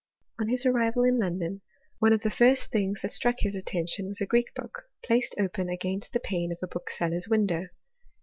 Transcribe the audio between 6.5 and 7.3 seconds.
of a bookseller's